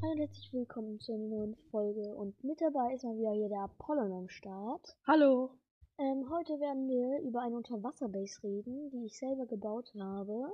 [0.00, 3.48] Hallo und herzlich willkommen zu einer neuen Folge und mit dabei ist mal wieder hier
[3.48, 4.96] der Apollon am Start.
[5.08, 5.50] Hallo.
[5.98, 10.52] Ähm, heute werden wir über eine Unterwasserbase reden, die ich selber gebaut habe.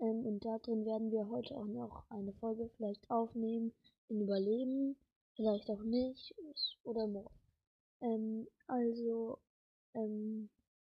[0.00, 3.72] Ähm, und da drin werden wir heute auch noch eine Folge vielleicht aufnehmen,
[4.08, 4.96] in Überleben,
[5.36, 6.34] vielleicht auch nicht
[6.82, 7.38] oder morgen.
[8.00, 9.38] Ähm, also,
[9.94, 10.50] ähm,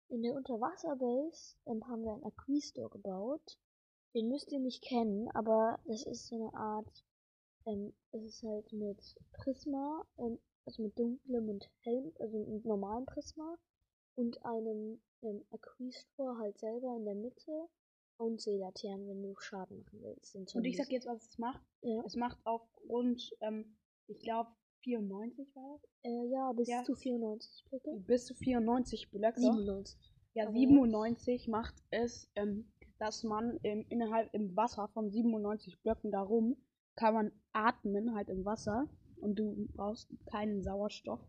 [0.08, 3.58] in der Unterwasserbase ähm, haben wir einen Aquistor gebaut.
[4.14, 7.04] Den müsst ihr nicht kennen, aber das ist so eine Art
[7.66, 13.06] ähm, es ist halt mit Prisma, ähm, also mit dunklem und hellem, also mit normalem
[13.06, 13.56] Prisma
[14.16, 17.68] und einem ähm, Aquistor halt selber in der Mitte
[18.18, 20.34] und Seelaternen, wenn du Schaden machen willst.
[20.36, 21.62] Und ich sag jetzt, was es macht.
[21.82, 22.02] Ja.
[22.06, 23.76] Es macht aufgrund, ähm,
[24.06, 24.50] ich glaube,
[24.82, 25.90] 94 war das?
[26.04, 26.82] Äh, ja, bis Ja.
[26.84, 27.90] zu 94 Blöcke.
[28.06, 29.40] Bis zu 94 Blöcke.
[29.40, 29.98] 97.
[30.34, 36.10] Ja, Aber 97 macht es, ähm, dass man im, innerhalb im Wasser von 97 Blöcken
[36.10, 36.56] darum
[36.96, 38.88] kann man atmen, halt im Wasser.
[39.20, 41.20] Und du brauchst keinen Sauerstoff.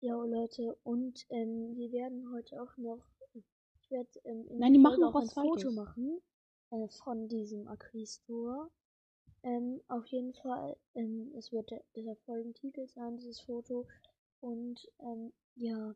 [0.00, 3.04] Ja, Leute, und ähm, wir werden heute auch noch,
[3.34, 6.20] ich werde ähm, in Nein, die machen noch auch ein was Foto machen
[6.70, 8.70] äh, von diesem Aquistor.
[9.42, 13.86] Ähm, auf jeden Fall, ähm, es wird der, der Folgentitel sein, dieses Foto.
[14.40, 15.94] Und ähm, ja,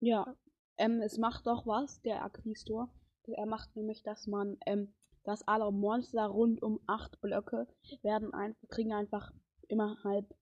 [0.00, 0.36] Ja.
[0.76, 2.88] Ähm, es macht doch was, der Aquistor.
[3.26, 4.92] Er macht nämlich, dass man, ähm,
[5.24, 7.66] dass alle Monster rund um acht Blöcke
[8.02, 9.32] werden einfach, kriegen einfach
[9.68, 10.34] innerhalb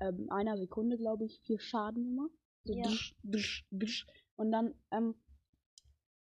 [0.00, 2.28] ähm, einer Sekunde, glaube ich, vier Schaden immer.
[2.64, 2.84] So Ja.
[2.84, 4.06] dusch, dusch, dusch.
[4.36, 5.14] Und dann ähm,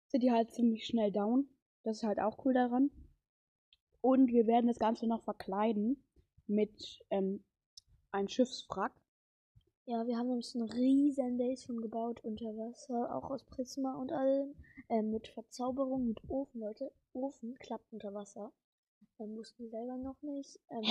[0.08, 1.48] sind die halt ziemlich schnell down.
[1.84, 2.92] Das ist halt auch cool daran.
[4.02, 6.04] Und wir werden das Ganze noch verkleiden
[6.48, 7.44] mit ähm,
[8.12, 8.94] einem Schiffswrack.
[9.86, 13.96] Ja, wir haben nämlich so eine riesen Base schon gebaut unter Wasser, auch aus Prisma
[13.96, 14.56] und allem.
[14.90, 16.92] Ähm, mit Verzauberung, mit Ofen, Leute.
[17.14, 18.52] Ofen klappt unter Wasser.
[19.20, 20.60] Ähm, wussten wir selber noch nicht.
[20.70, 20.84] Ähm,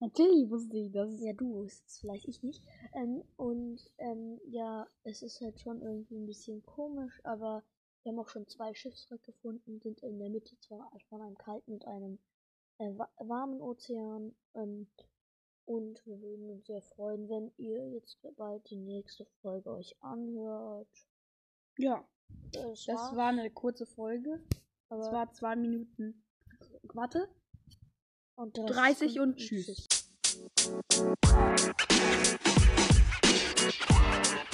[0.00, 1.20] Natürlich wusste ich das.
[1.20, 2.62] Ja, du wusstest vielleicht, ich nicht.
[2.94, 7.64] Ähm, und ähm, ja, es ist halt schon irgendwie ein bisschen komisch, aber
[8.02, 11.72] wir haben auch schon zwei Schiffswracks gefunden, sind in der Mitte zwar von einem kalten
[11.72, 12.18] und einem
[12.78, 14.34] äh, wa warmen Ozean.
[14.54, 14.86] Ähm,
[15.66, 20.88] und wir würden uns sehr freuen, wenn ihr jetzt bald die nächste Folge euch anhört.
[21.76, 22.04] Ja.
[22.52, 24.42] Das, Das war eine kurze Folge.
[24.88, 26.24] aber Es war zwei Minuten.
[26.94, 27.28] Warte.
[28.36, 29.86] und 30 und tschüss.
[34.26, 34.45] You